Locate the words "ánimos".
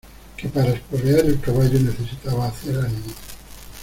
2.75-3.13